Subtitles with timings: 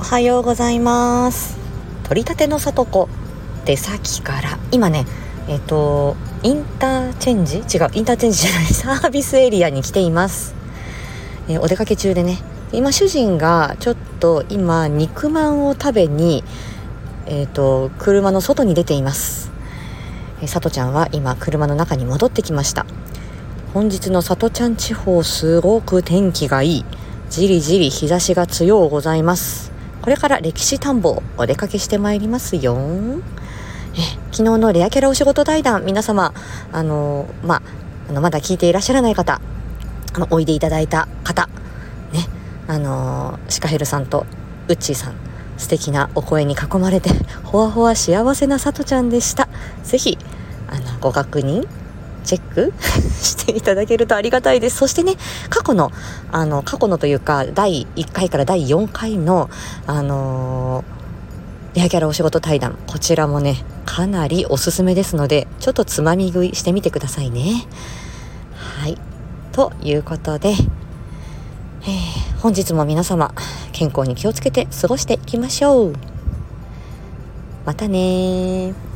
[0.00, 1.58] おはようございます。
[2.04, 3.10] 取り立ての里子。
[3.66, 4.58] 出先から。
[4.72, 5.04] 今ね
[5.46, 7.58] えっ、とインターチェンジ？
[7.58, 8.64] 違うインターチェンジじゃない。
[8.72, 10.54] サービスエリアに来ています、
[11.48, 12.38] えーお出かけ中でね。
[12.72, 16.44] 今主人がちょっと今肉まんを食べに
[17.26, 19.50] えっ、と車の外に出ています。
[20.40, 22.86] えーさとちゃんは今車の中に戻ってきました。
[23.74, 26.84] 本日のさとちゃん地方すごく天気がいい。
[27.28, 29.78] じりじり日差しが強うございます。
[30.02, 32.76] これから歴史探訪お出かけしてまいりますよ。
[33.94, 34.00] え
[34.32, 36.32] 昨日のレアキャラお仕事対談皆様
[36.72, 37.62] あのまあ
[38.08, 39.40] あのまだ聞いていらっしゃらない方
[40.14, 41.48] あのおいでいただいた方
[42.12, 42.20] ね
[42.68, 44.26] あのシカヘルさんと
[44.68, 45.14] ウッチーさん
[45.58, 47.10] 素敵なお声に囲まれて
[47.44, 49.48] ほわほわ幸せなさとちゃんでした。
[49.82, 50.16] ぜひ
[50.68, 51.66] あのご確認
[52.24, 52.72] チェック
[53.22, 54.76] していただけるとありがたいです。
[54.78, 55.16] そしてね、
[55.48, 55.92] 過去の、
[56.32, 59.50] あの、過去のというか、第1回から第4回の、
[59.86, 61.00] あのー
[61.72, 67.64] レアキャラお仕事対談、こちらもね、かなりおすすめですので、ちょっとつまみ食いしてみてくださいね。
[68.80, 68.98] はい。
[69.52, 73.34] ということで、えー本日も皆様、
[73.72, 75.92] 健康に気をつけて過ごしていきましょう。
[77.66, 78.89] またね。